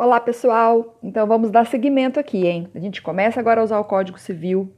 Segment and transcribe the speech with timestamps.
[0.00, 0.96] Olá, pessoal!
[1.02, 2.68] Então vamos dar seguimento aqui, hein?
[2.72, 4.72] A gente começa agora a usar o Código Civil.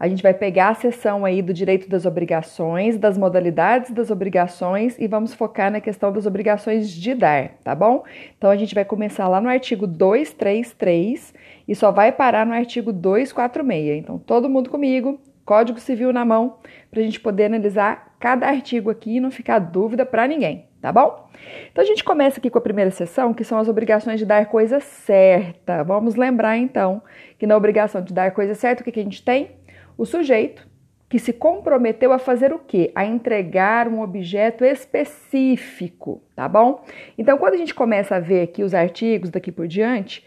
[0.00, 4.98] A gente vai pegar a seção aí do direito das obrigações, das modalidades das obrigações
[4.98, 8.02] e vamos focar na questão das obrigações de dar, tá bom?
[8.38, 11.34] Então a gente vai começar lá no artigo 233
[11.68, 13.98] e só vai parar no artigo 246.
[13.98, 16.56] Então todo mundo comigo, Código Civil na mão,
[16.90, 20.92] para a gente poder analisar cada artigo aqui e não ficar dúvida para ninguém, tá
[20.92, 21.28] bom?
[21.70, 24.46] Então a gente começa aqui com a primeira seção, que são as obrigações de dar
[24.46, 25.84] coisa certa.
[25.84, 27.00] Vamos lembrar então
[27.38, 29.52] que na obrigação de dar coisa certa, o que, que a gente tem?
[29.96, 30.68] O sujeito
[31.08, 32.90] que se comprometeu a fazer o quê?
[32.94, 36.82] A entregar um objeto específico, tá bom?
[37.16, 40.26] Então, quando a gente começa a ver aqui os artigos daqui por diante,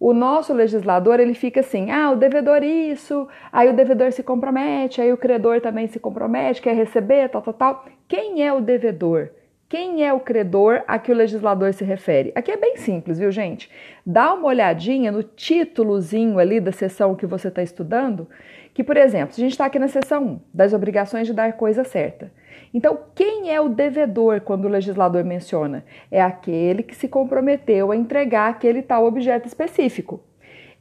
[0.00, 5.00] o nosso legislador ele fica assim: ah, o devedor isso, aí o devedor se compromete,
[5.00, 7.84] aí o credor também se compromete, quer receber, tal, tal, tal.
[8.08, 9.30] Quem é o devedor?
[9.72, 12.30] Quem é o credor a que o legislador se refere?
[12.34, 13.70] Aqui é bem simples, viu, gente?
[14.04, 18.28] Dá uma olhadinha no títulozinho ali da sessão que você está estudando,
[18.74, 21.54] que, por exemplo, se a gente está aqui na seção 1, das obrigações de dar
[21.54, 22.30] coisa certa.
[22.74, 25.86] Então, quem é o devedor quando o legislador menciona?
[26.10, 30.22] É aquele que se comprometeu a entregar aquele tal objeto específico.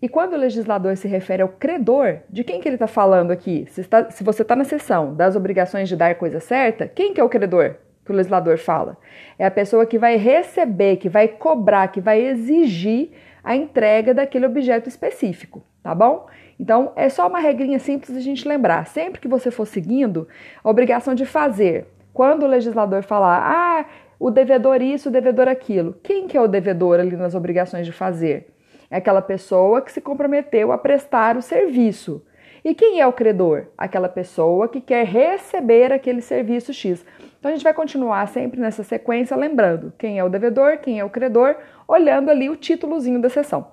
[0.01, 3.65] E quando o legislador se refere ao credor, de quem que ele está falando aqui?
[3.69, 7.21] Se, está, se você está na seção das obrigações de dar coisa certa, quem que
[7.21, 8.97] é o credor que o legislador fala?
[9.37, 13.11] É a pessoa que vai receber, que vai cobrar, que vai exigir
[13.43, 16.27] a entrega daquele objeto específico, tá bom?
[16.59, 18.85] Então, é só uma regrinha simples a gente lembrar.
[18.85, 20.27] Sempre que você for seguindo,
[20.63, 21.87] a obrigação de fazer.
[22.13, 23.85] Quando o legislador falar, ah,
[24.19, 25.95] o devedor isso, o devedor aquilo.
[26.03, 28.53] Quem que é o devedor ali nas obrigações de fazer?
[28.91, 32.23] É aquela pessoa que se comprometeu a prestar o serviço.
[32.63, 33.65] E quem é o credor?
[33.75, 37.03] Aquela pessoa que quer receber aquele serviço X.
[37.41, 41.03] Então a gente vai continuar sempre nessa sequência, lembrando quem é o devedor, quem é
[41.03, 41.55] o credor,
[41.87, 43.69] olhando ali o títulozinho da sessão.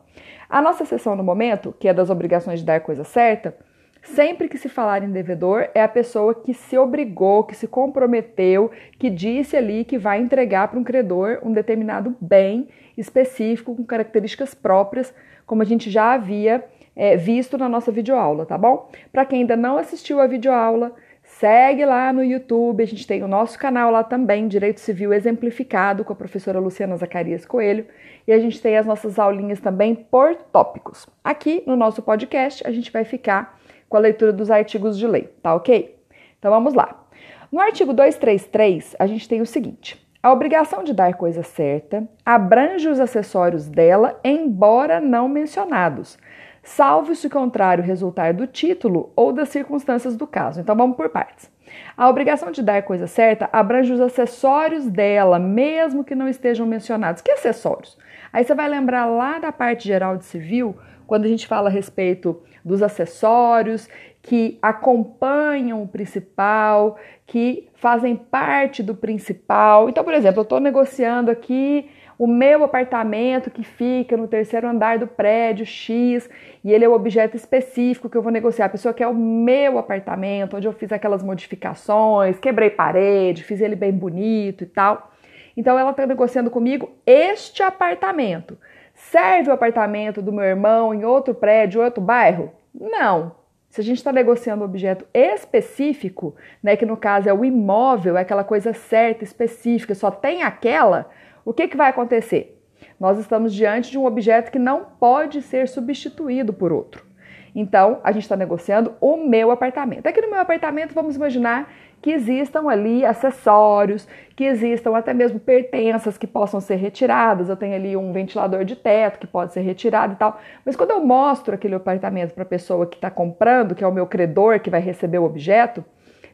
[0.48, 3.55] A nossa sessão no momento, que é das obrigações de dar coisa certa,
[4.02, 8.70] sempre que se falar em devedor, é a pessoa que se obrigou, que se comprometeu,
[8.98, 14.54] que disse ali que vai entregar para um credor um determinado bem específico, com características
[14.54, 15.12] próprias,
[15.44, 16.65] como a gente já havia
[16.97, 18.91] é, visto na nossa videoaula, tá bom?
[19.12, 20.94] Para quem ainda não assistiu a videoaula,
[21.38, 26.04] Segue lá no YouTube, a gente tem o nosso canal lá também, Direito Civil Exemplificado,
[26.04, 27.87] com a professora Luciana Zacarias Coelho,
[28.26, 31.06] e a gente tem as nossas aulinhas também por tópicos.
[31.22, 33.56] Aqui no nosso podcast, a gente vai ficar
[33.88, 35.97] com a leitura dos artigos de lei, tá ok?
[36.41, 37.06] Então vamos lá.
[37.53, 42.88] No artigo 233, a gente tem o seguinte: a obrigação de dar coisa certa abrange
[42.88, 46.19] os acessórios dela, embora não mencionados
[46.68, 50.60] salvo se o contrário resultar do título ou das circunstâncias do caso.
[50.60, 51.50] Então vamos por partes.
[51.96, 57.22] A obrigação de dar coisa certa abrange os acessórios dela, mesmo que não estejam mencionados.
[57.22, 57.96] Que acessórios?
[58.32, 61.72] Aí você vai lembrar lá da parte geral de civil, quando a gente fala a
[61.72, 63.88] respeito dos acessórios
[64.20, 69.88] que acompanham o principal, que fazem parte do principal.
[69.88, 74.98] Então, por exemplo, eu estou negociando aqui o meu apartamento que fica no terceiro andar
[74.98, 76.28] do prédio X
[76.64, 78.66] e ele é o objeto específico que eu vou negociar.
[78.66, 83.76] A pessoa quer o meu apartamento, onde eu fiz aquelas modificações, quebrei parede, fiz ele
[83.76, 85.12] bem bonito e tal.
[85.56, 88.58] Então ela está negociando comigo este apartamento.
[88.94, 92.50] Serve o apartamento do meu irmão em outro prédio, outro bairro?
[92.74, 93.38] Não.
[93.68, 98.16] Se a gente está negociando um objeto específico, né, que no caso é o imóvel,
[98.16, 101.10] é aquela coisa certa, específica, só tem aquela,
[101.48, 102.60] o que, que vai acontecer?
[103.00, 107.06] Nós estamos diante de um objeto que não pode ser substituído por outro.
[107.54, 110.06] Então, a gente está negociando o meu apartamento.
[110.06, 111.72] Aqui no meu apartamento, vamos imaginar
[112.03, 117.48] que existam ali acessórios, que existam até mesmo pertenças que possam ser retiradas.
[117.48, 120.38] Eu tenho ali um ventilador de teto que pode ser retirado e tal.
[120.66, 123.92] Mas quando eu mostro aquele apartamento para a pessoa que está comprando, que é o
[123.92, 125.82] meu credor que vai receber o objeto,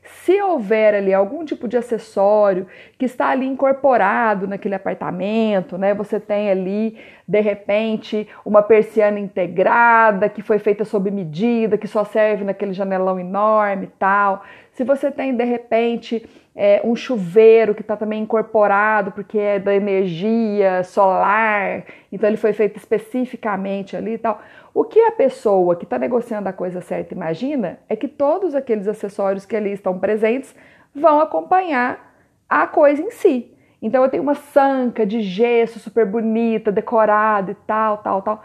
[0.04, 2.66] se houver ali algum tipo de acessório
[2.98, 5.94] que está ali incorporado naquele apartamento, né?
[5.94, 12.04] Você tem ali, de repente, uma persiana integrada que foi feita sob medida, que só
[12.04, 14.44] serve naquele janelão enorme e tal.
[14.74, 19.72] Se você tem, de repente, é, um chuveiro que está também incorporado porque é da
[19.72, 24.42] energia solar, então ele foi feito especificamente ali e tal.
[24.74, 28.88] O que a pessoa que está negociando a coisa certa imagina é que todos aqueles
[28.88, 30.52] acessórios que ali estão presentes
[30.92, 32.12] vão acompanhar
[32.48, 33.52] a coisa em si.
[33.80, 38.42] Então eu tenho uma sanca de gesso super bonita, decorada e tal, tal, tal.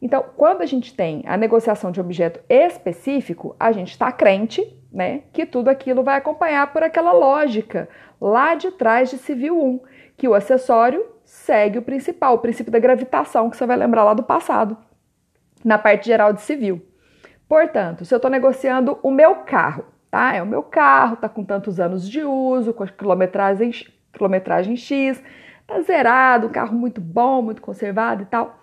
[0.00, 5.22] Então, quando a gente tem a negociação de objeto específico, a gente está crente, né,
[5.32, 7.88] que tudo aquilo vai acompanhar por aquela lógica
[8.20, 9.80] lá de trás de Civil 1,
[10.16, 14.14] que o acessório segue o principal, o princípio da gravitação, que você vai lembrar lá
[14.14, 14.76] do passado,
[15.64, 16.80] na parte geral de civil.
[17.48, 20.34] Portanto, se eu estou negociando o meu carro, tá?
[20.34, 23.70] É o meu carro, tá com tantos anos de uso, com a quilometragem,
[24.12, 25.22] quilometragem X,
[25.66, 28.57] tá zerado, um carro muito bom, muito conservado e tal.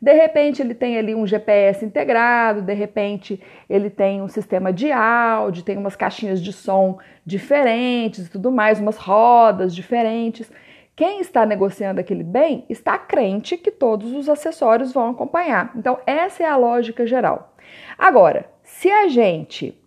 [0.00, 4.90] De repente ele tem ali um GPS integrado, de repente ele tem um sistema de
[4.90, 10.50] áudio, tem umas caixinhas de som diferentes e tudo mais, umas rodas diferentes.
[10.96, 15.72] Quem está negociando aquele bem está crente que todos os acessórios vão acompanhar.
[15.76, 17.54] Então, essa é a lógica geral.
[17.98, 19.78] Agora, se a gente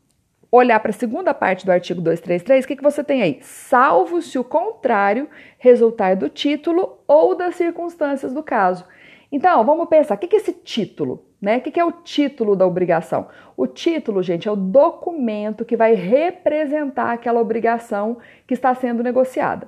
[0.51, 3.39] olhar para a segunda parte do artigo 233, o que, que você tem aí?
[3.41, 5.27] Salvo se o contrário
[5.57, 8.85] resultar do título ou das circunstâncias do caso.
[9.33, 11.25] Então, vamos pensar, o que é esse título?
[11.41, 11.57] Né?
[11.57, 13.29] O que é o título da obrigação?
[13.57, 19.67] O título, gente, é o documento que vai representar aquela obrigação que está sendo negociada.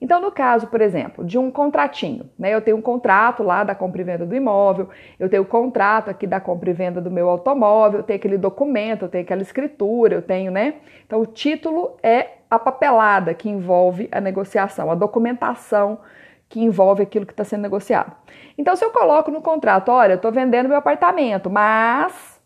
[0.00, 2.54] Então, no caso, por exemplo, de um contratinho, né?
[2.54, 4.88] Eu tenho um contrato lá da compra e venda do imóvel,
[5.20, 8.18] eu tenho o um contrato aqui da compra e venda do meu automóvel, eu tenho
[8.18, 10.76] aquele documento, eu tenho aquela escritura, eu tenho, né?
[11.06, 15.98] Então, o título é a papelada que envolve a negociação, a documentação
[16.52, 18.12] que envolve aquilo que está sendo negociado.
[18.58, 22.38] Então, se eu coloco no contrato, olha, eu estou vendendo meu apartamento, mas,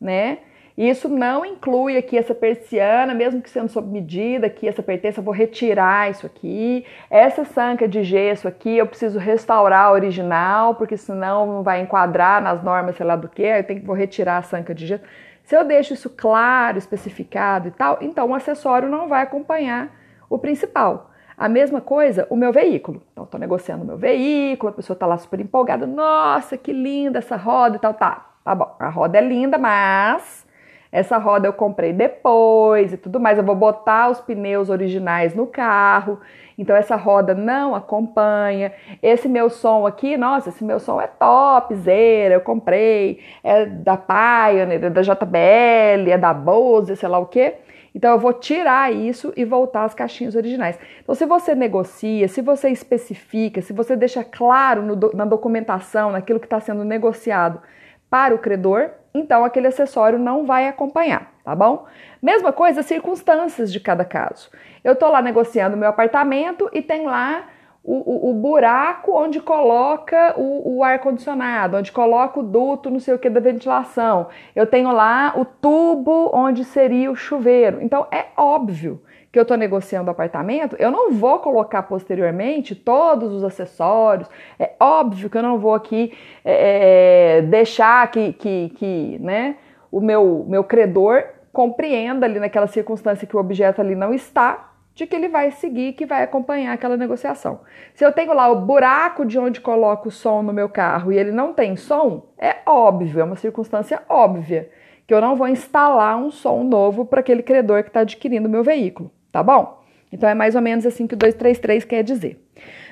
[0.00, 0.38] né?
[0.76, 5.24] Isso não inclui aqui essa persiana, mesmo que sendo sob medida, aqui essa pertença, eu
[5.24, 6.84] vou retirar isso aqui.
[7.08, 12.42] Essa sanca de gesso aqui, eu preciso restaurar a original, porque senão não vai enquadrar
[12.42, 15.04] nas normas, sei lá do que, eu tenho que vou retirar a sanca de gesso.
[15.44, 19.88] Se eu deixo isso claro, especificado e tal, então o acessório não vai acompanhar
[20.28, 21.11] o principal.
[21.36, 23.02] A mesma coisa, o meu veículo.
[23.12, 25.86] Então, estou negociando o meu veículo, a pessoa está lá super empolgada.
[25.86, 27.94] Nossa, que linda essa roda e tal.
[27.94, 28.74] Tá, tá bom.
[28.78, 30.46] A roda é linda, mas
[30.92, 33.38] essa roda eu comprei depois e tudo mais.
[33.38, 36.20] Eu vou botar os pneus originais no carro.
[36.58, 38.72] Então, essa roda não acompanha.
[39.02, 42.34] Esse meu som aqui, nossa, esse meu som é top, zero.
[42.34, 43.20] Eu comprei.
[43.42, 47.54] É da Pioneer, é da JBL, é da Bose, sei lá o quê.
[47.94, 50.78] Então eu vou tirar isso e voltar às caixinhas originais.
[51.02, 56.40] Então, se você negocia, se você especifica, se você deixa claro no, na documentação, naquilo
[56.40, 57.60] que está sendo negociado
[58.08, 61.86] para o credor, então aquele acessório não vai acompanhar, tá bom?
[62.20, 64.50] Mesma coisa, circunstâncias de cada caso.
[64.82, 67.46] Eu estou lá negociando meu apartamento e tem lá
[67.84, 73.14] o, o, o, buraco onde coloca o, o ar-condicionado, onde coloca o duto, não sei
[73.14, 74.28] o que, da ventilação.
[74.54, 77.82] Eu tenho lá o tubo onde seria o chuveiro.
[77.82, 79.02] Então é óbvio
[79.32, 84.28] que eu estou negociando o apartamento, eu não vou colocar posteriormente todos os acessórios.
[84.58, 86.12] É óbvio que eu não vou aqui
[86.44, 89.56] é, é deixar que, que, que né,
[89.90, 95.06] o meu, meu credor compreenda ali naquela circunstância que o objeto ali não está de
[95.06, 97.60] que ele vai seguir, que vai acompanhar aquela negociação.
[97.94, 101.18] Se eu tenho lá o buraco de onde coloco o som no meu carro e
[101.18, 104.70] ele não tem som, é óbvio, é uma circunstância óbvia
[105.06, 108.50] que eu não vou instalar um som novo para aquele credor que está adquirindo o
[108.50, 109.82] meu veículo, tá bom?
[110.12, 112.42] Então é mais ou menos assim que o 233 quer dizer.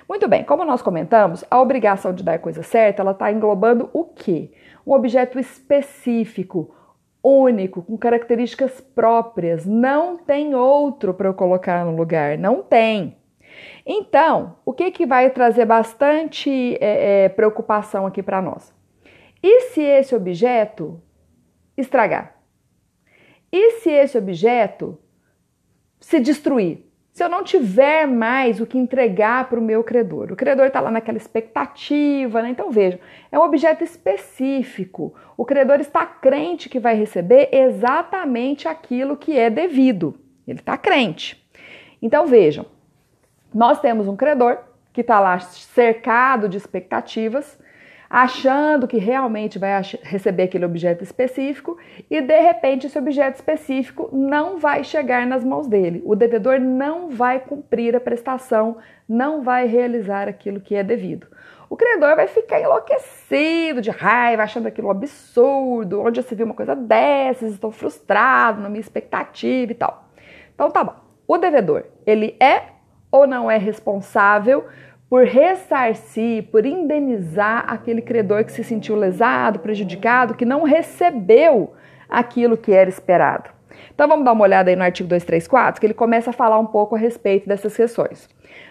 [0.08, 4.05] Muito bem, como nós comentamos, a obrigação de dar coisa certa, ela está englobando o
[4.05, 4.50] quê?
[4.85, 6.75] Um objeto específico,
[7.22, 9.67] único, com características próprias.
[9.67, 13.17] Não tem outro para eu colocar no lugar, não tem.
[13.84, 18.72] Então, o que, que vai trazer bastante é, é, preocupação aqui para nós?
[19.43, 21.00] E se esse objeto
[21.77, 22.36] estragar?
[23.53, 24.98] E se esse objeto
[25.98, 26.90] se destruir?
[27.20, 30.32] Se eu não tiver mais o que entregar para o meu credor.
[30.32, 32.48] O credor está lá naquela expectativa, né?
[32.48, 32.98] Então vejam,
[33.31, 35.12] é um objeto específico.
[35.36, 40.19] O credor está crente que vai receber exatamente aquilo que é devido.
[40.48, 41.46] Ele está crente.
[42.00, 42.65] Então vejam,
[43.53, 44.56] nós temos um credor
[44.91, 47.58] que está lá cercado de expectativas
[48.10, 51.79] achando que realmente vai receber aquele objeto específico
[52.10, 56.02] e de repente esse objeto específico não vai chegar nas mãos dele.
[56.05, 61.29] O devedor não vai cumprir a prestação, não vai realizar aquilo que é devido.
[61.69, 66.55] O credor vai ficar enlouquecido de raiva, achando aquilo um absurdo, onde se viu uma
[66.55, 70.08] coisa dessas, estou frustrado na minha expectativa e tal.
[70.52, 70.96] Então tá bom.
[71.29, 72.62] O devedor, ele é
[73.08, 74.67] ou não é responsável
[75.10, 81.74] por ressarcir, por indenizar aquele credor que se sentiu lesado, prejudicado, que não recebeu
[82.08, 83.50] aquilo que era esperado.
[83.93, 86.67] Então vamos dar uma olhada aí no artigo 234, que ele começa a falar um
[86.67, 88.29] pouco a respeito dessas questões.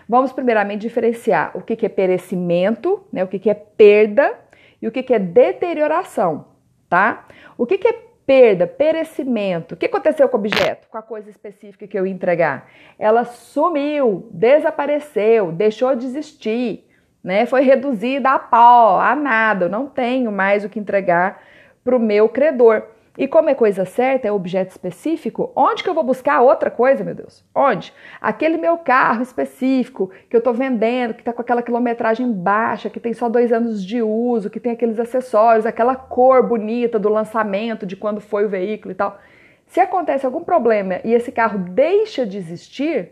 [0.08, 4.34] Vamos primeiramente diferenciar o que é perecimento, né, o que é perda
[4.82, 6.46] e o que é deterioração,
[6.90, 7.28] tá?
[7.58, 9.74] O que é perda, perecimento.
[9.74, 12.70] O que aconteceu com o objeto, com a coisa específica que eu ia entregar?
[13.00, 16.88] Ela sumiu, desapareceu, deixou de existir,
[17.24, 17.48] né?
[17.48, 19.66] Foi reduzida a pó, a nada.
[19.66, 21.42] Eu não tenho mais o que entregar
[21.84, 22.84] para o meu credor.
[23.20, 27.04] E como é coisa certa, é objeto específico, onde que eu vou buscar outra coisa,
[27.04, 27.44] meu Deus?
[27.54, 27.94] Onde?
[28.22, 32.98] Aquele meu carro específico que eu estou vendendo, que está com aquela quilometragem baixa, que
[32.98, 37.86] tem só dois anos de uso, que tem aqueles acessórios, aquela cor bonita do lançamento,
[37.86, 39.20] de quando foi o veículo e tal.
[39.68, 43.12] Se acontece algum problema e esse carro deixa de existir,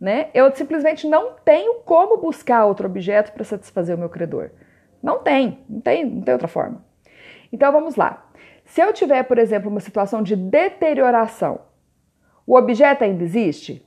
[0.00, 4.50] né, eu simplesmente não tenho como buscar outro objeto para satisfazer o meu credor.
[5.02, 6.86] Não tem, não tem, não tem outra forma.
[7.52, 8.27] Então vamos lá.
[8.68, 11.60] Se eu tiver, por exemplo, uma situação de deterioração,
[12.46, 13.84] o objeto ainda existe?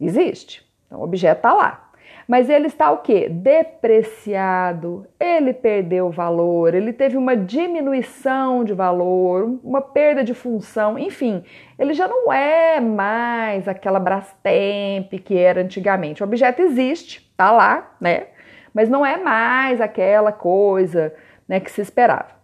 [0.00, 0.66] Existe.
[0.86, 1.90] Então, o objeto está lá.
[2.26, 3.28] Mas ele está o quê?
[3.28, 11.44] Depreciado, ele perdeu valor, ele teve uma diminuição de valor, uma perda de função, enfim,
[11.78, 16.22] ele já não é mais aquela Brastemp que era antigamente.
[16.22, 18.28] O objeto existe, está lá, né?
[18.74, 21.14] Mas não é mais aquela coisa
[21.46, 22.35] né, que se esperava.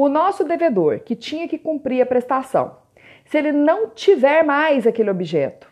[0.00, 2.76] O nosso devedor, que tinha que cumprir a prestação,
[3.24, 5.68] se ele não tiver mais aquele objeto,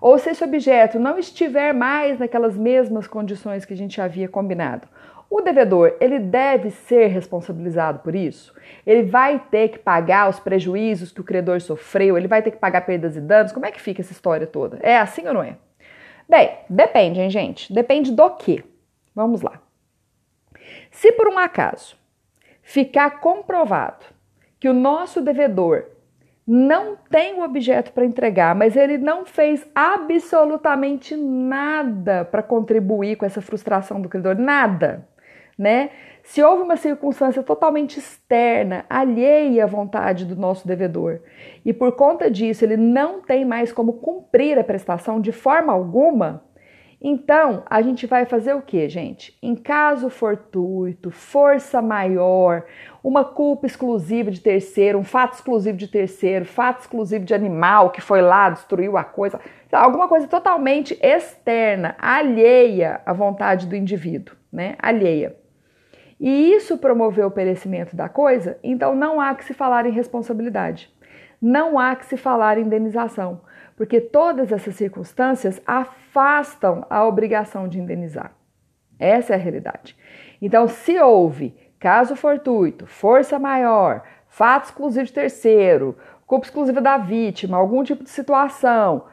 [0.00, 4.86] ou se esse objeto não estiver mais naquelas mesmas condições que a gente havia combinado,
[5.28, 8.54] o devedor, ele deve ser responsabilizado por isso?
[8.86, 12.16] Ele vai ter que pagar os prejuízos que o credor sofreu?
[12.16, 13.50] Ele vai ter que pagar perdas e danos?
[13.50, 14.78] Como é que fica essa história toda?
[14.84, 15.56] É assim ou não é?
[16.28, 17.72] Bem, depende, hein, gente?
[17.72, 18.62] Depende do que.
[19.12, 19.60] Vamos lá.
[20.92, 22.03] Se por um acaso
[22.64, 24.06] ficar comprovado
[24.58, 25.84] que o nosso devedor
[26.46, 33.24] não tem o objeto para entregar, mas ele não fez absolutamente nada para contribuir com
[33.24, 35.08] essa frustração do credor, nada,
[35.58, 35.90] né?
[36.22, 41.20] Se houve uma circunstância totalmente externa, alheia à vontade do nosso devedor,
[41.64, 46.42] e por conta disso ele não tem mais como cumprir a prestação de forma alguma,
[47.06, 49.36] então, a gente vai fazer o que, gente?
[49.42, 52.64] Em caso fortuito, força maior,
[53.02, 58.00] uma culpa exclusiva de terceiro, um fato exclusivo de terceiro, fato exclusivo de animal que
[58.00, 59.38] foi lá, destruiu a coisa,
[59.70, 64.74] alguma coisa totalmente externa, alheia à vontade do indivíduo, né?
[64.78, 65.36] Alheia.
[66.18, 70.90] E isso promoveu o perecimento da coisa, então não há que se falar em responsabilidade.
[71.46, 73.42] Não há que se falar em indenização
[73.76, 78.32] porque todas essas circunstâncias afastam a obrigação de indenizar.
[78.98, 79.94] Essa é a realidade.
[80.40, 87.58] Então, se houve caso fortuito, força maior, fato exclusivo de terceiro, culpa exclusiva da vítima,
[87.58, 89.04] algum tipo de situação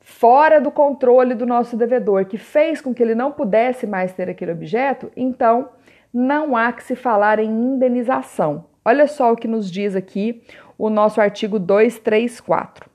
[0.00, 4.30] fora do controle do nosso devedor que fez com que ele não pudesse mais ter
[4.30, 5.68] aquele objeto, então
[6.14, 8.64] não há que se falar em indenização.
[8.82, 10.42] Olha só o que nos diz aqui
[10.78, 12.88] o nosso artigo 234.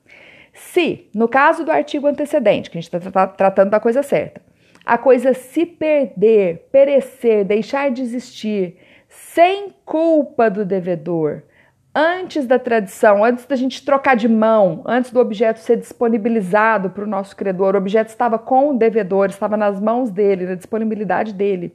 [0.54, 4.40] Se, no caso do artigo antecedente, que a gente está tratando da coisa certa,
[4.84, 11.42] a coisa se perder, perecer, deixar de existir, sem culpa do devedor,
[11.94, 17.04] antes da tradição, antes da gente trocar de mão, antes do objeto ser disponibilizado para
[17.04, 21.32] o nosso credor, o objeto estava com o devedor, estava nas mãos dele, na disponibilidade
[21.32, 21.74] dele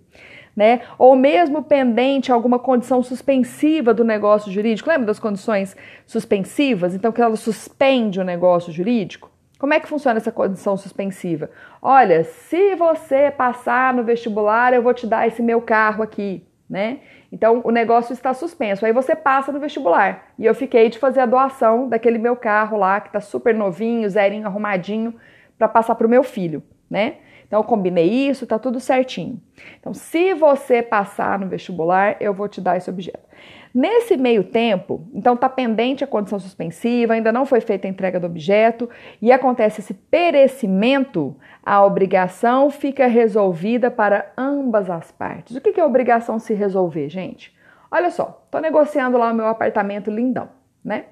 [0.60, 0.82] né?
[0.98, 4.89] Ou mesmo pendente alguma condição suspensiva do negócio jurídico.
[4.89, 5.74] Lembra das condições
[6.06, 6.94] suspensivas?
[6.94, 9.32] Então, que ela suspende o negócio jurídico?
[9.58, 11.50] Como é que funciona essa condição suspensiva?
[11.82, 17.00] Olha, se você passar no vestibular, eu vou te dar esse meu carro aqui, né?
[17.32, 18.86] Então o negócio está suspenso.
[18.86, 20.25] Aí você passa no vestibular.
[20.38, 24.10] E eu fiquei de fazer a doação daquele meu carro lá, que tá super novinho,
[24.10, 25.16] zerinho, arrumadinho,
[25.58, 27.16] para passar para o meu filho, né?
[27.50, 29.41] Então, eu combinei isso, tá tudo certinho.
[29.79, 33.27] Então, se você passar no vestibular, eu vou te dar esse objeto.
[33.74, 38.20] Nesse meio tempo, então tá pendente a condição suspensiva, ainda não foi feita a entrega
[38.20, 38.88] do objeto
[39.20, 45.56] e acontece esse perecimento, a obrigação fica resolvida para ambas as partes.
[45.56, 47.56] O que é obrigação se resolver, gente?
[47.89, 50.50] Olha só, tô negociando lá o meu apartamento lindão,
[50.84, 51.06] né?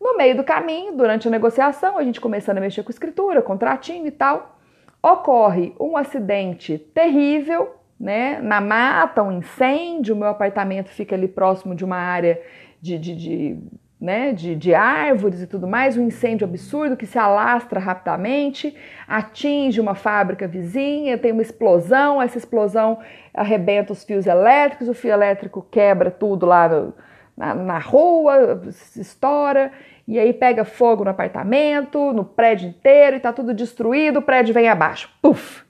[0.00, 4.06] No meio do caminho, durante a negociação, a gente começando a mexer com escritura, contratinho
[4.08, 4.59] e tal
[5.02, 8.40] ocorre um acidente terrível, né?
[8.40, 12.40] Na mata, um incêndio, o meu apartamento fica ali próximo de uma área
[12.80, 13.58] de, de, de
[14.00, 18.74] né, de, de, árvores e tudo mais, um incêndio absurdo que se alastra rapidamente,
[19.06, 22.98] atinge uma fábrica vizinha, tem uma explosão, essa explosão
[23.34, 26.94] arrebenta os fios elétricos, o fio elétrico quebra tudo lá no,
[27.36, 28.62] na, na rua,
[28.96, 29.70] estoura,
[30.10, 34.52] e aí pega fogo no apartamento, no prédio inteiro e tá tudo destruído, o prédio
[34.52, 35.10] vem abaixo.
[35.22, 35.64] Puf!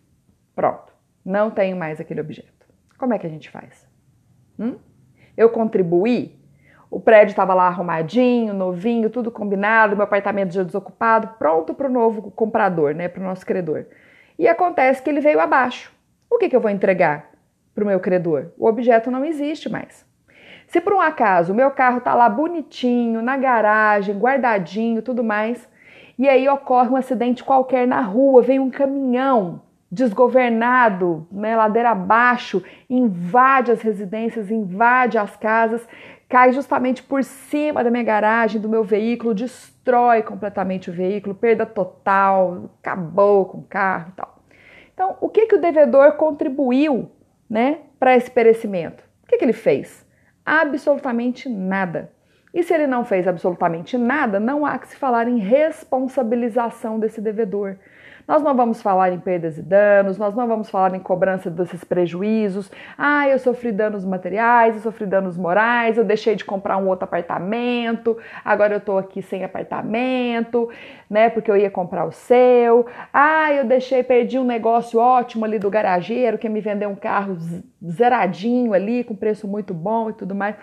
[0.54, 0.92] Pronto.
[1.24, 2.66] Não tenho mais aquele objeto.
[2.98, 3.86] Como é que a gente faz?
[4.58, 4.76] Hum?
[5.36, 6.38] Eu contribuí?
[6.90, 11.92] O prédio estava lá arrumadinho, novinho, tudo combinado, meu apartamento já desocupado, pronto para o
[11.92, 13.86] novo comprador, né, para o nosso credor.
[14.38, 15.92] E acontece que ele veio abaixo.
[16.28, 17.30] O que, que eu vou entregar?
[17.74, 18.52] para o meu credor?
[18.58, 20.04] O objeto não existe mais.
[20.70, 25.68] Se por um acaso o meu carro está lá bonitinho, na garagem, guardadinho, tudo mais,
[26.16, 32.62] e aí ocorre um acidente qualquer na rua, vem um caminhão desgovernado, né, ladeira abaixo,
[32.88, 35.84] invade as residências, invade as casas,
[36.28, 41.66] cai justamente por cima da minha garagem, do meu veículo, destrói completamente o veículo, perda
[41.66, 44.38] total, acabou com o carro e tal.
[44.94, 47.10] Então, o que, que o devedor contribuiu
[47.48, 49.02] né, para esse perecimento?
[49.24, 50.08] O que, que ele fez?
[50.52, 52.10] Absolutamente nada.
[52.52, 57.20] E se ele não fez absolutamente nada, não há que se falar em responsabilização desse
[57.20, 57.76] devedor.
[58.30, 61.82] Nós não vamos falar em perdas e danos, nós não vamos falar em cobrança desses
[61.82, 62.70] prejuízos.
[62.96, 67.06] Ah, eu sofri danos materiais, eu sofri danos morais, eu deixei de comprar um outro
[67.06, 70.70] apartamento, agora eu estou aqui sem apartamento,
[71.10, 71.28] né?
[71.28, 72.86] Porque eu ia comprar o seu.
[73.12, 77.36] Ah, eu deixei, perdi um negócio ótimo ali do garageiro que me vendeu um carro
[77.84, 80.54] zeradinho ali, com preço muito bom e tudo mais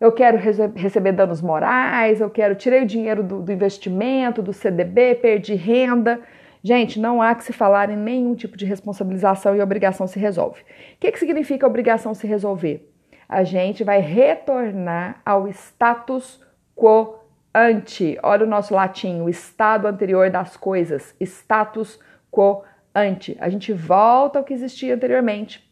[0.00, 0.36] eu quero
[0.74, 6.18] receber danos morais, eu quero tirei o dinheiro do, do, investimento, do CDB, perdi renda.
[6.62, 10.60] Gente, não há que se falar em nenhum tipo de responsabilização e obrigação se resolve.
[10.60, 10.64] O
[11.00, 12.88] que, que significa obrigação se resolver?
[13.28, 16.40] A gente vai retornar ao status
[16.76, 17.18] quo
[17.52, 18.16] ante.
[18.22, 21.14] Olha o nosso latim, o estado anterior das coisas.
[21.20, 21.98] Status
[22.30, 22.62] quo
[22.94, 23.36] ante.
[23.40, 25.68] A gente volta ao que existia anteriormente.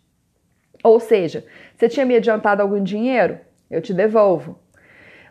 [0.83, 1.45] Ou seja,
[1.77, 3.39] você tinha me adiantado algum dinheiro?
[3.71, 4.59] Eu te devolvo.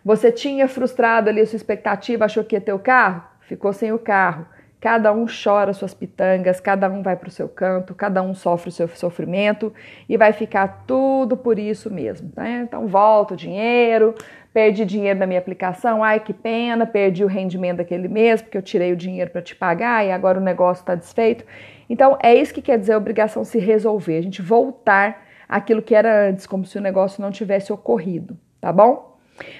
[0.06, 3.24] Você tinha frustrado ali a sua expectativa, achou que ia ter o carro?
[3.42, 4.46] Ficou sem o carro.
[4.82, 8.70] Cada um chora suas pitangas, cada um vai para o seu canto, cada um sofre
[8.70, 9.74] o seu sofrimento
[10.08, 12.32] e vai ficar tudo por isso mesmo.
[12.34, 12.62] Né?
[12.66, 14.16] Então, volta o dinheiro,
[14.54, 18.62] perdi dinheiro na minha aplicação, ai que pena, perdi o rendimento daquele mês porque eu
[18.62, 21.44] tirei o dinheiro para te pagar e agora o negócio está desfeito.
[21.90, 25.94] Então, é isso que quer dizer a obrigação se resolver, a gente voltar àquilo que
[25.94, 29.09] era antes, como se o negócio não tivesse ocorrido, tá bom?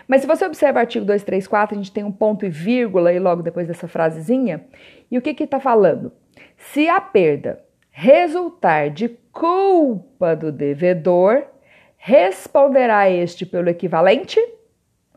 [0.08, 3.20] Mas se você observa o artigo 234, a gente tem um ponto e vírgula aí
[3.20, 4.66] logo depois dessa frasezinha.
[5.10, 6.12] E o que que está falando?
[6.58, 11.44] Se a perda resultar de culpa do devedor,
[11.98, 14.40] responderá este pelo equivalente,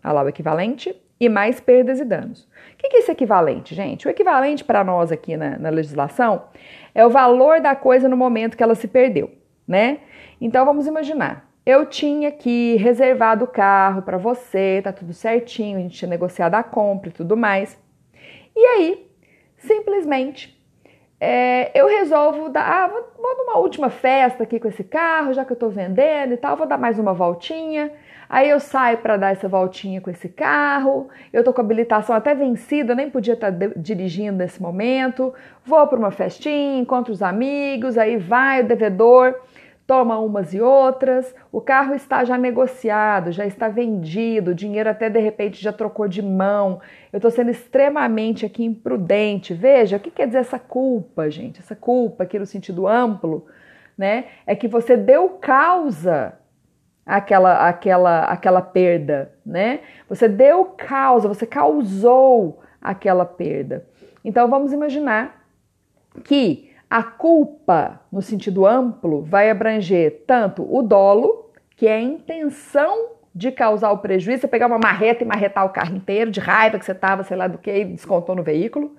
[0.03, 2.49] olha lá o equivalente, e mais perdas e danos.
[2.75, 4.09] O que é esse equivalente, gente?
[4.09, 6.47] O equivalente para nós aqui na, na legislação
[6.93, 9.31] é o valor da coisa no momento que ela se perdeu,
[9.67, 9.99] né?
[10.41, 15.83] Então vamos imaginar eu tinha que reservado o carro para você, tá tudo certinho, a
[15.83, 17.79] gente tinha negociado a compra e tudo mais.
[18.55, 19.11] E aí,
[19.57, 20.61] simplesmente,
[21.21, 25.45] é, eu resolvo dar, ah, vou, vou numa última festa aqui com esse carro, já
[25.45, 27.93] que eu tô vendendo e tal, vou dar mais uma voltinha.
[28.29, 32.17] Aí eu saio para dar essa voltinha com esse carro, eu tô com a habilitação
[32.17, 35.33] até vencida, nem podia estar tá dirigindo nesse momento.
[35.65, 39.37] Vou para uma festinha, encontro os amigos, aí vai o devedor
[39.87, 45.11] toma umas e outras, o carro está já negociado, já está vendido, o dinheiro até
[45.11, 46.81] de repente já trocou de mão.
[47.13, 49.53] Eu estou sendo extremamente aqui imprudente.
[49.53, 51.61] Veja, o que quer dizer essa culpa, gente?
[51.61, 53.47] Essa culpa aqui no sentido amplo,
[53.97, 54.27] né?
[54.47, 56.35] É que você deu causa
[57.05, 59.81] àquela, àquela, àquela perda, né?
[60.09, 63.87] Você deu causa, você causou aquela perda.
[64.25, 65.45] Então vamos imaginar
[66.25, 73.13] que a culpa, no sentido amplo, vai abranger tanto o dolo, que é a intenção
[73.35, 76.79] de causar o prejuízo, você pegar uma marreta e marretar o carro inteiro, de raiva
[76.79, 78.95] que você estava, sei lá do que, e descontou no veículo,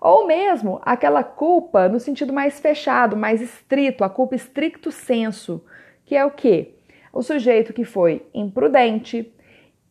[0.00, 5.64] ou mesmo aquela culpa no sentido mais fechado, mais estrito, a culpa estricto senso,
[6.04, 6.74] que é o que?
[7.12, 9.32] O sujeito que foi imprudente,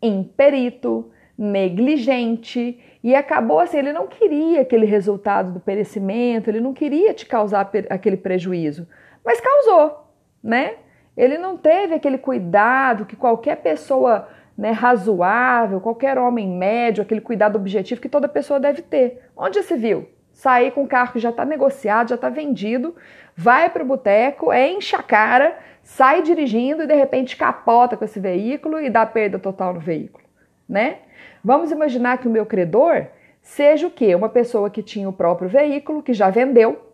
[0.01, 7.13] imperito, negligente e acabou assim, ele não queria aquele resultado do perecimento, ele não queria
[7.13, 8.87] te causar aquele prejuízo,
[9.23, 10.05] mas causou,
[10.43, 10.75] né?
[11.15, 17.55] Ele não teve aquele cuidado que qualquer pessoa né, razoável, qualquer homem médio, aquele cuidado
[17.55, 19.23] objetivo que toda pessoa deve ter.
[19.35, 20.09] Onde se viu?
[20.33, 22.95] Sair com um carro que já está negociado, já está vendido,
[23.35, 28.19] vai para o boteco, enche a cara, sai dirigindo e de repente capota com esse
[28.19, 30.23] veículo e dá perda total no veículo,
[30.69, 30.99] né?
[31.43, 33.07] Vamos imaginar que o meu credor
[33.41, 34.13] seja o quê?
[34.13, 36.93] Uma pessoa que tinha o próprio veículo, que já vendeu,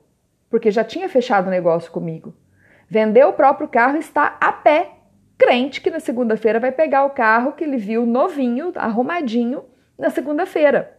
[0.50, 2.34] porque já tinha fechado o negócio comigo.
[2.90, 4.92] Vendeu o próprio carro e está a pé,
[5.38, 9.66] crente que na segunda-feira vai pegar o carro que ele viu novinho, arrumadinho,
[9.98, 10.96] na segunda-feira.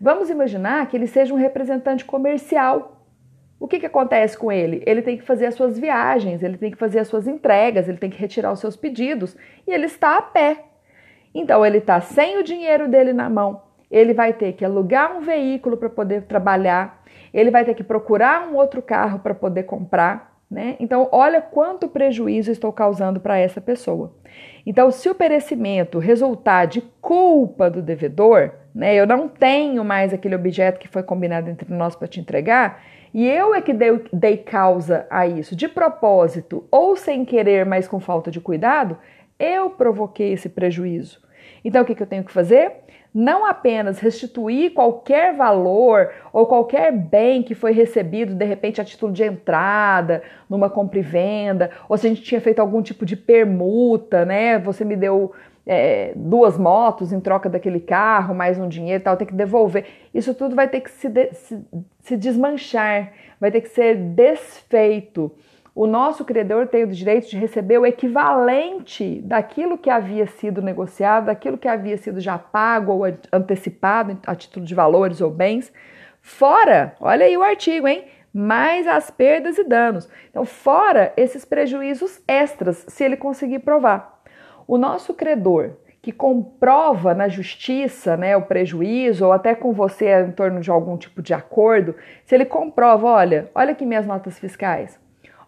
[0.00, 3.04] Vamos imaginar que ele seja um representante comercial.
[3.58, 4.82] O que, que acontece com ele?
[4.86, 7.96] Ele tem que fazer as suas viagens, ele tem que fazer as suas entregas, ele
[7.96, 10.65] tem que retirar os seus pedidos e ele está a pé.
[11.38, 15.20] Então ele está sem o dinheiro dele na mão, ele vai ter que alugar um
[15.20, 20.34] veículo para poder trabalhar, ele vai ter que procurar um outro carro para poder comprar,
[20.48, 20.76] Né?
[20.78, 24.14] Então, olha quanto prejuízo estou causando para essa pessoa.
[24.64, 30.36] Então, se o perecimento resultar de culpa do devedor, né, eu não tenho mais aquele
[30.36, 32.80] objeto que foi combinado entre nós para te entregar,
[33.12, 37.88] e eu é que dei, dei causa a isso, de propósito ou sem querer, mas
[37.88, 38.96] com falta de cuidado,
[39.38, 41.25] eu provoquei esse prejuízo.
[41.64, 42.72] Então, o que, que eu tenho que fazer?
[43.16, 49.10] não apenas restituir qualquer valor ou qualquer bem que foi recebido de repente a título
[49.10, 53.16] de entrada, numa compra e venda, ou se a gente tinha feito algum tipo de
[53.16, 54.58] permuta, né?
[54.58, 55.32] Você me deu
[55.66, 59.86] é, duas motos em troca daquele carro, mais um dinheiro e tal, tem que devolver.
[60.12, 61.58] Isso tudo vai ter que se, de, se,
[62.00, 65.32] se desmanchar, vai ter que ser desfeito
[65.76, 71.26] o nosso credor tem o direito de receber o equivalente daquilo que havia sido negociado,
[71.26, 75.70] daquilo que havia sido já pago ou antecipado a título de valores ou bens,
[76.22, 78.06] fora, olha aí o artigo, hein?
[78.32, 80.08] Mais as perdas e danos.
[80.30, 84.22] Então, fora esses prejuízos extras, se ele conseguir provar.
[84.66, 90.32] O nosso credor que comprova na justiça né, o prejuízo, ou até com você em
[90.32, 94.98] torno de algum tipo de acordo, se ele comprova, olha, olha aqui minhas notas fiscais,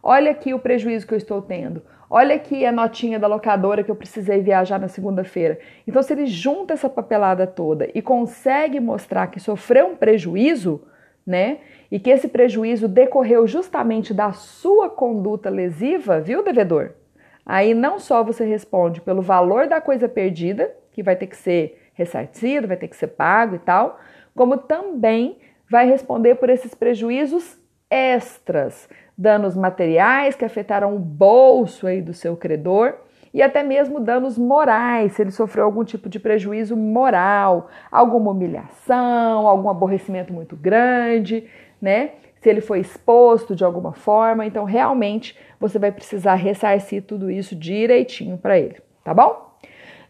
[0.03, 1.83] Olha aqui o prejuízo que eu estou tendo.
[2.11, 5.59] Olha aqui a notinha da locadora que eu precisei viajar na segunda-feira.
[5.87, 10.83] Então, se ele junta essa papelada toda e consegue mostrar que sofreu um prejuízo,
[11.27, 11.59] né?
[11.91, 16.93] E que esse prejuízo decorreu justamente da sua conduta lesiva, viu, devedor?
[17.45, 21.91] Aí não só você responde pelo valor da coisa perdida, que vai ter que ser
[21.93, 23.99] ressarcido, vai ter que ser pago e tal,
[24.35, 25.39] como também
[25.71, 27.59] vai responder por esses prejuízos
[27.91, 32.94] extras, danos materiais que afetaram o bolso aí do seu credor
[33.35, 39.46] e até mesmo danos morais, se ele sofreu algum tipo de prejuízo moral, alguma humilhação,
[39.46, 41.44] algum aborrecimento muito grande,
[41.83, 42.12] né?
[42.40, 47.57] Se ele foi exposto de alguma forma, então realmente você vai precisar ressarcir tudo isso
[47.57, 49.48] direitinho para ele, tá bom?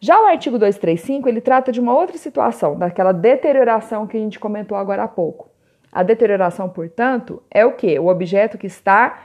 [0.00, 4.38] Já o artigo 235, ele trata de uma outra situação, daquela deterioração que a gente
[4.38, 5.48] comentou agora há pouco.
[5.92, 7.98] A deterioração, portanto, é o que?
[7.98, 9.20] O objeto que está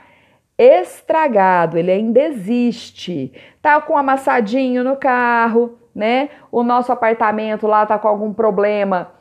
[0.56, 3.32] estragado, ele ainda existe.
[3.60, 6.30] Tá com amassadinho no carro, né?
[6.50, 9.12] O nosso apartamento lá tá com algum problema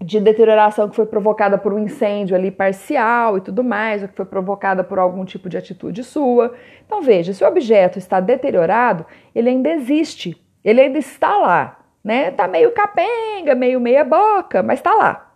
[0.00, 4.16] de deterioração que foi provocada por um incêndio ali parcial e tudo mais, ou que
[4.16, 6.54] foi provocada por algum tipo de atitude sua.
[6.84, 12.30] Então veja, se o objeto está deteriorado, ele ainda existe, ele ainda está lá, né?
[12.32, 15.33] Tá meio capenga, meio meia boca, mas está lá.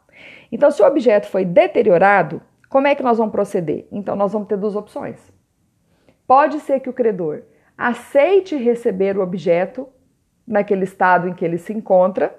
[0.50, 3.86] Então, se o objeto foi deteriorado, como é que nós vamos proceder?
[3.90, 5.16] Então, nós vamos ter duas opções.
[6.26, 7.42] Pode ser que o credor
[7.76, 9.88] aceite receber o objeto
[10.46, 12.34] naquele estado em que ele se encontra,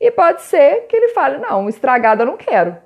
[0.00, 2.76] e pode ser que ele fale: não, estragado eu não quero.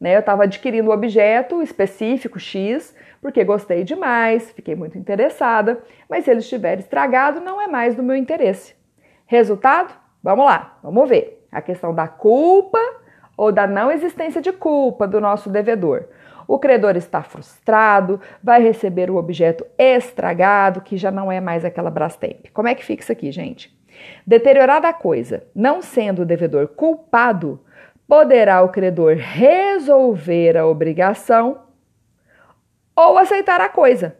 [0.00, 0.16] Né?
[0.16, 2.94] Eu estava adquirindo o um objeto específico X
[3.24, 8.02] porque gostei demais, fiquei muito interessada, mas se ele estiver estragado, não é mais do
[8.02, 8.76] meu interesse.
[9.24, 9.94] Resultado?
[10.22, 11.46] Vamos lá, vamos ver.
[11.50, 12.78] A questão da culpa
[13.36, 16.04] ou da não existência de culpa do nosso devedor.
[16.46, 21.90] O credor está frustrado, vai receber o objeto estragado, que já não é mais aquela
[21.90, 22.46] Brastemp.
[22.52, 23.74] Como é que fica isso aqui, gente?
[24.26, 27.60] Deteriorada a coisa, não sendo o devedor culpado,
[28.06, 31.62] poderá o credor resolver a obrigação
[32.94, 34.16] ou aceitar a coisa,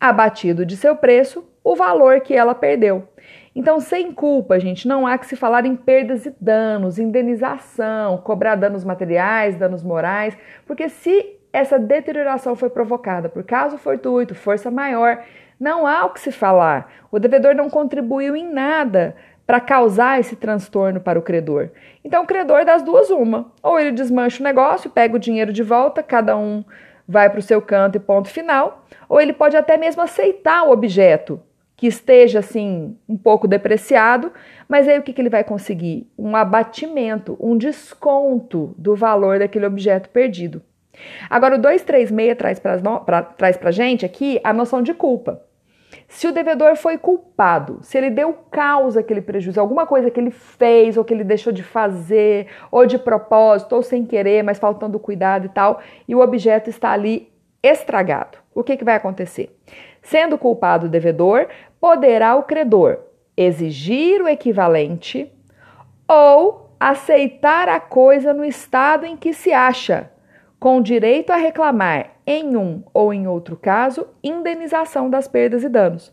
[0.00, 3.08] abatido de seu preço o valor que ela perdeu.
[3.54, 8.56] Então, sem culpa, gente, não há que se falar em perdas e danos, indenização, cobrar
[8.56, 10.36] danos materiais, danos morais,
[10.66, 15.22] porque se essa deterioração foi provocada por caso fortuito, força maior,
[15.58, 16.92] não há o que se falar.
[17.12, 19.14] O devedor não contribuiu em nada
[19.46, 21.70] para causar esse transtorno para o credor.
[22.04, 23.52] Então, o credor das duas uma.
[23.62, 26.64] Ou ele desmancha o negócio, pega o dinheiro de volta, cada um
[27.06, 30.72] vai para o seu canto e ponto final, ou ele pode até mesmo aceitar o
[30.72, 31.40] objeto
[31.76, 34.32] que esteja assim um pouco depreciado,
[34.68, 36.08] mas aí o que, que ele vai conseguir?
[36.16, 40.62] Um abatimento, um desconto do valor daquele objeto perdido.
[41.28, 42.36] Agora, o 236
[43.36, 45.42] traz para a gente aqui a noção de culpa.
[46.08, 50.30] Se o devedor foi culpado, se ele deu causa àquele prejuízo, alguma coisa que ele
[50.30, 54.98] fez ou que ele deixou de fazer, ou de propósito, ou sem querer, mas faltando
[54.98, 57.32] cuidado e tal, e o objeto está ali
[57.62, 59.56] estragado, o que, que vai acontecer?
[60.04, 61.48] Sendo culpado o devedor,
[61.80, 62.98] poderá o credor
[63.36, 65.32] exigir o equivalente
[66.06, 70.10] ou aceitar a coisa no estado em que se acha,
[70.60, 76.12] com direito a reclamar, em um ou em outro caso, indenização das perdas e danos.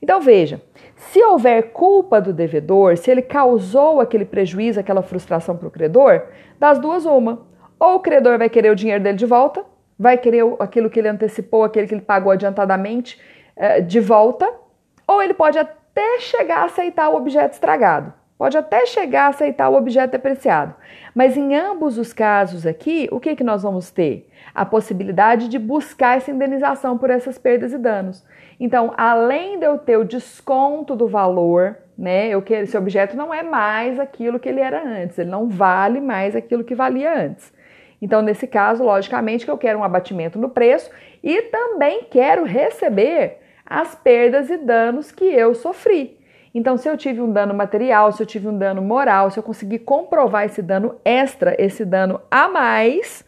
[0.00, 0.62] Então veja,
[0.96, 6.22] se houver culpa do devedor, se ele causou aquele prejuízo, aquela frustração para o credor,
[6.58, 7.46] das duas uma.
[7.78, 9.64] Ou o credor vai querer o dinheiro dele de volta,
[9.98, 13.20] vai querer aquilo que ele antecipou, aquele que ele pagou adiantadamente
[13.56, 14.50] eh, de volta,
[15.06, 18.12] ou ele pode até chegar a aceitar o objeto estragado.
[18.38, 20.74] Pode até chegar a aceitar o objeto depreciado.
[21.14, 24.28] Mas em ambos os casos aqui, o que, que nós vamos ter?
[24.54, 28.22] A possibilidade de buscar essa indenização por essas perdas e danos.
[28.60, 32.28] Então, além de eu ter o desconto do valor, né?
[32.28, 36.00] Eu quero, esse objeto não é mais aquilo que ele era antes, ele não vale
[36.00, 37.52] mais aquilo que valia antes.
[38.00, 40.90] Então, nesse caso, logicamente que eu quero um abatimento no preço
[41.22, 46.18] e também quero receber as perdas e danos que eu sofri.
[46.54, 49.42] Então, se eu tive um dano material, se eu tive um dano moral, se eu
[49.42, 53.24] conseguir comprovar esse dano extra, esse dano a mais,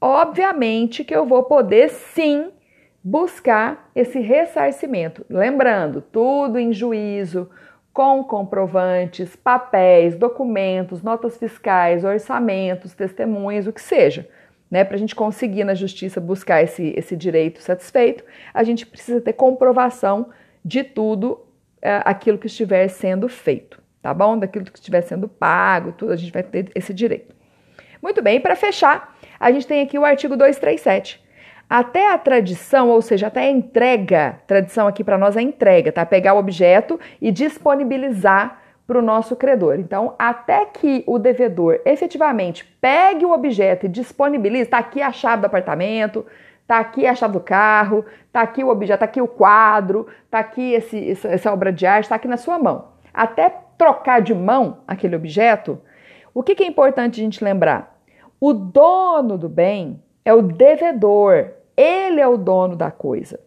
[0.00, 2.50] obviamente que eu vou poder sim
[3.04, 5.26] buscar esse ressarcimento.
[5.28, 7.50] Lembrando, tudo em juízo,
[7.92, 14.28] com comprovantes, papéis, documentos, notas fiscais, orçamentos, testemunhas, o que seja.
[14.70, 18.22] Né, para a gente conseguir na justiça buscar esse, esse direito satisfeito,
[18.54, 20.28] a gente precisa ter comprovação
[20.64, 21.44] de tudo
[21.82, 24.38] é, aquilo que estiver sendo feito, tá bom?
[24.38, 27.34] Daquilo que estiver sendo pago, tudo, a gente vai ter esse direito.
[28.00, 31.20] Muito bem, para fechar, a gente tem aqui o artigo 237.
[31.70, 36.04] Até a tradição, ou seja, até a entrega, tradição aqui para nós é entrega, tá?
[36.04, 39.78] Pegar o objeto e disponibilizar para o nosso credor.
[39.78, 45.42] Então, até que o devedor efetivamente pegue o objeto e disponibilize, está aqui a chave
[45.42, 46.26] do apartamento,
[46.70, 50.38] Tá aqui a chave do carro, tá aqui o objeto, tá aqui o quadro, tá
[50.38, 52.90] aqui esse, essa obra de arte, tá aqui na sua mão.
[53.12, 55.80] Até trocar de mão aquele objeto,
[56.32, 58.00] o que, que é importante a gente lembrar?
[58.40, 63.40] O dono do bem é o devedor, ele é o dono da coisa.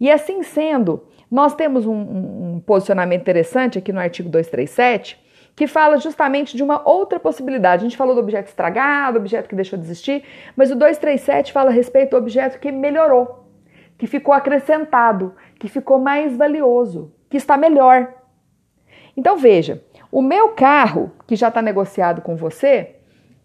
[0.00, 5.20] E assim sendo, nós temos um, um, posicionamento interessante aqui no artigo 237
[5.54, 7.82] que fala justamente de uma outra possibilidade.
[7.82, 10.24] A gente falou do objeto estragado, objeto que deixou de existir,
[10.56, 13.46] mas o 237 fala a respeito do objeto que melhorou,
[13.98, 18.14] que ficou acrescentado, que ficou mais valioso, que está melhor.
[19.14, 22.96] Então veja, o meu carro, que já está negociado com você,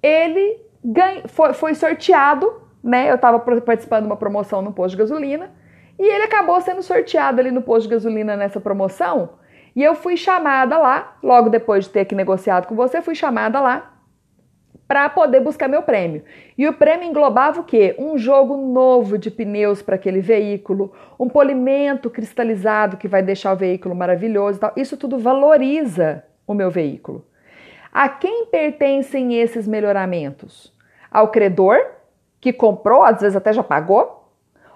[0.01, 3.09] ele ganha, foi, foi sorteado, né?
[3.09, 5.51] Eu estava participando de uma promoção no posto de gasolina
[5.99, 9.29] e ele acabou sendo sorteado ali no posto de gasolina nessa promoção
[9.77, 13.61] e eu fui chamada lá, logo depois de ter que negociado com você, fui chamada
[13.61, 13.93] lá
[14.87, 16.23] para poder buscar meu prêmio.
[16.57, 17.93] E o prêmio englobava o quê?
[17.99, 23.55] Um jogo novo de pneus para aquele veículo, um polimento cristalizado que vai deixar o
[23.55, 24.73] veículo maravilhoso e tal.
[24.75, 27.23] Isso tudo valoriza o meu veículo.
[27.93, 30.73] A quem pertencem esses melhoramentos?
[31.11, 31.77] Ao credor,
[32.39, 34.17] que comprou, às vezes até já pagou,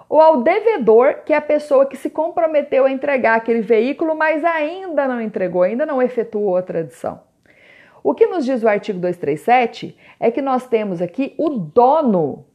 [0.10, 4.43] ou ao devedor, que é a pessoa que se comprometeu a entregar aquele veículo, mas
[4.43, 7.21] ainda não entregou, ainda não efetuou a tradição.
[8.04, 12.45] O que nos diz o artigo 237 é que nós temos aqui o dono,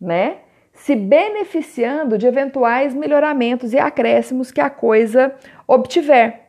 [0.00, 0.38] né,
[0.72, 5.34] se beneficiando de eventuais melhoramentos e acréscimos que a coisa
[5.66, 6.40] obtiver.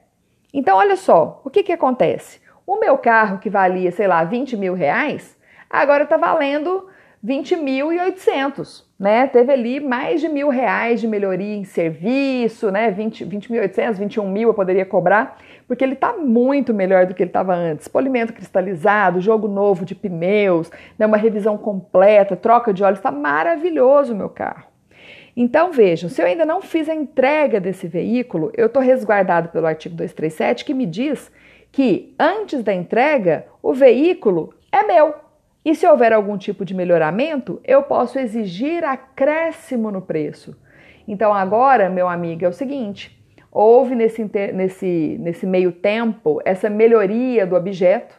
[0.53, 2.39] Então, olha só, o que, que acontece?
[2.65, 5.37] O meu carro que valia, sei lá, 20 mil reais,
[5.69, 6.87] agora está valendo
[7.25, 9.25] 20.800, né?
[9.25, 12.91] Teve ali mais de mil reais de melhoria em serviço, né?
[12.91, 17.31] 20.800, 20 21 mil eu poderia cobrar, porque ele está muito melhor do que ele
[17.31, 17.87] estava antes.
[17.87, 21.07] Polimento cristalizado, jogo novo de pneus, né?
[21.07, 24.67] uma revisão completa, troca de óleo, está maravilhoso o meu carro.
[25.35, 29.65] Então vejam, se eu ainda não fiz a entrega desse veículo, eu estou resguardado pelo
[29.65, 31.31] artigo 237 que me diz
[31.71, 35.15] que antes da entrega o veículo é meu,
[35.65, 40.55] e se houver algum tipo de melhoramento, eu posso exigir acréscimo no preço.
[41.07, 43.19] Então agora, meu amigo, é o seguinte:
[43.51, 48.15] houve nesse, nesse, nesse meio tempo essa melhoria do objeto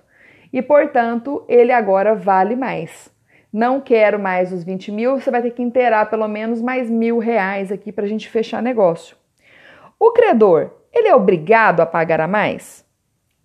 [0.52, 3.14] e, portanto, ele agora vale mais.
[3.52, 7.18] Não quero mais os 20 mil, você vai ter que inteirar pelo menos mais mil
[7.18, 9.16] reais aqui para a gente fechar negócio.
[9.98, 12.84] O credor, ele é obrigado a pagar a mais?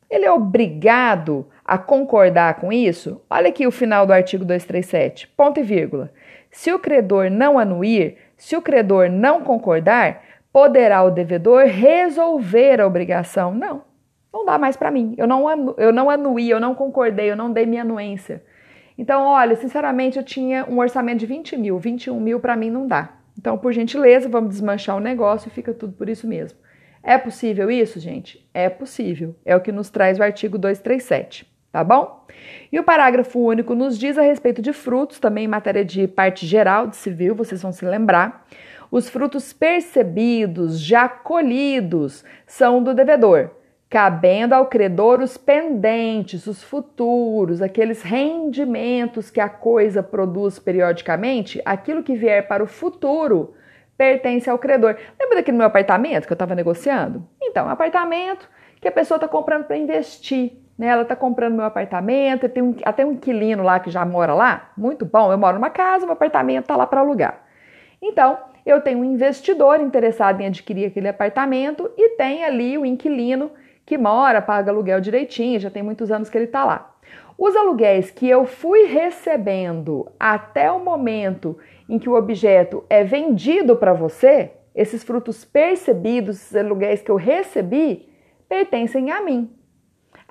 [0.09, 3.21] Ele é obrigado a concordar com isso?
[3.29, 6.11] Olha aqui o final do artigo 237, ponto e vírgula.
[6.51, 12.85] Se o credor não anuir, se o credor não concordar, poderá o devedor resolver a
[12.85, 13.53] obrigação.
[13.55, 13.85] Não,
[14.33, 15.15] não dá mais para mim.
[15.17, 18.43] Eu não, eu não anuí, eu não concordei, eu não dei minha anuência.
[18.97, 22.85] Então, olha, sinceramente, eu tinha um orçamento de 20 mil, 21 mil para mim não
[22.85, 23.13] dá.
[23.39, 26.59] Então, por gentileza, vamos desmanchar o negócio e fica tudo por isso mesmo.
[27.01, 28.45] É possível isso, gente?
[28.53, 29.37] É possível.
[29.45, 32.25] É o que nos traz o artigo 237 tá bom?
[32.71, 36.45] E o parágrafo único nos diz a respeito de frutos, também em matéria de parte
[36.45, 38.45] geral de civil, vocês vão se lembrar.
[38.91, 43.51] Os frutos percebidos, já colhidos, são do devedor,
[43.89, 52.03] cabendo ao credor os pendentes, os futuros, aqueles rendimentos que a coisa produz periodicamente, aquilo
[52.03, 53.53] que vier para o futuro
[53.97, 54.97] pertence ao credor.
[55.19, 57.23] Lembra daquele meu apartamento que eu estava negociando?
[57.39, 58.49] Então, apartamento
[58.81, 60.53] que a pessoa está comprando para investir.
[60.81, 60.87] Né?
[60.87, 64.71] Ela está comprando meu apartamento, tem um, até um inquilino lá que já mora lá.
[64.75, 67.39] Muito bom, eu moro numa casa, meu apartamento está lá para alugar.
[68.01, 73.51] Então, eu tenho um investidor interessado em adquirir aquele apartamento e tem ali o inquilino
[73.85, 76.95] que mora, paga aluguel direitinho, já tem muitos anos que ele está lá.
[77.37, 83.75] Os aluguéis que eu fui recebendo até o momento em que o objeto é vendido
[83.75, 88.09] para você, esses frutos percebidos, esses aluguéis que eu recebi,
[88.49, 89.60] pertencem a mim.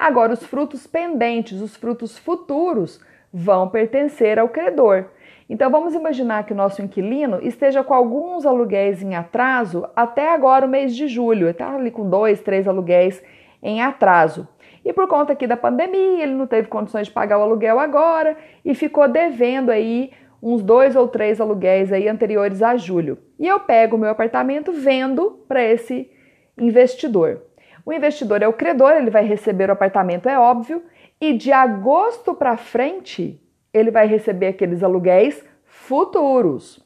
[0.01, 2.99] Agora, os frutos pendentes, os frutos futuros,
[3.31, 5.05] vão pertencer ao credor.
[5.47, 10.65] Então, vamos imaginar que o nosso inquilino esteja com alguns aluguéis em atraso até agora,
[10.65, 11.43] o mês de julho.
[11.43, 13.23] Ele está ali com dois, três aluguéis
[13.63, 14.49] em atraso.
[14.83, 18.39] E por conta aqui da pandemia, ele não teve condições de pagar o aluguel agora
[18.65, 23.19] e ficou devendo aí uns dois ou três aluguéis aí anteriores a julho.
[23.39, 26.11] E eu pego o meu apartamento, vendo para esse
[26.57, 27.43] investidor.
[27.85, 30.83] O investidor é o credor, ele vai receber o apartamento, é óbvio,
[31.21, 33.41] e de agosto para frente
[33.73, 36.85] ele vai receber aqueles aluguéis futuros.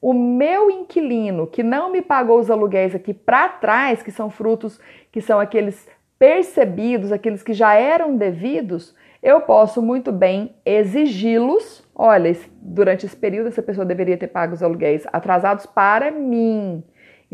[0.00, 4.78] O meu inquilino que não me pagou os aluguéis aqui para trás, que são frutos,
[5.10, 11.82] que são aqueles percebidos, aqueles que já eram devidos, eu posso muito bem exigi-los.
[11.94, 16.84] Olha, durante esse período essa pessoa deveria ter pago os aluguéis atrasados para mim.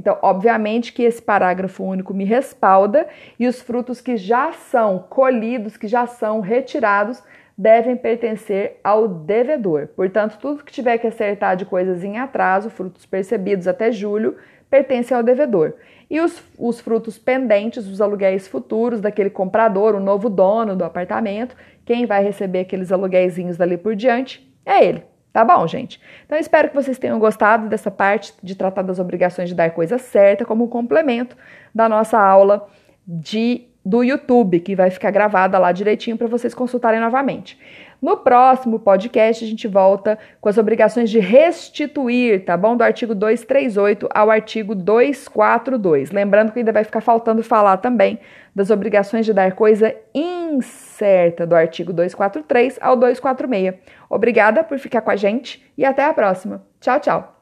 [0.01, 3.07] Então, obviamente que esse parágrafo único me respalda
[3.39, 7.23] e os frutos que já são colhidos, que já são retirados,
[7.57, 9.89] devem pertencer ao devedor.
[9.89, 14.37] Portanto, tudo que tiver que acertar de coisas em atraso, frutos percebidos até julho,
[14.71, 15.75] pertence ao devedor.
[16.09, 21.55] E os, os frutos pendentes, os aluguéis futuros daquele comprador, o novo dono do apartamento,
[21.85, 25.10] quem vai receber aqueles aluguéis dali por diante é ele.
[25.33, 26.01] Tá bom, gente?
[26.27, 29.97] Então espero que vocês tenham gostado dessa parte de tratar das obrigações de dar coisa
[29.99, 31.37] certa como complemento
[31.75, 32.69] da nossa aula
[33.07, 37.59] de do YouTube, que vai ficar gravada lá direitinho para vocês consultarem novamente.
[38.01, 42.77] No próximo podcast, a gente volta com as obrigações de restituir, tá bom?
[42.77, 46.11] Do artigo 238 ao artigo 242.
[46.11, 48.19] Lembrando que ainda vai ficar faltando falar também
[48.55, 53.75] das obrigações de dar coisa incerta, do artigo 243 ao 246.
[54.11, 56.66] Obrigada por ficar com a gente e até a próxima.
[56.81, 57.39] Tchau, tchau.